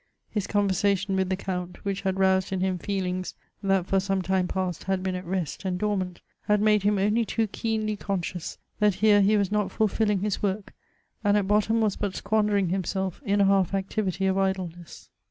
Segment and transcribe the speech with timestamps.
[0.31, 4.47] His conversation with the Count, which had roused in him feelings that for some time
[4.47, 8.95] past had been at rest and dormant, had made him only too keenly conscious that
[8.95, 10.73] here he was not fulfilling his work,
[11.23, 15.11] and at bottom was but squandering himself in a half activity of idleness.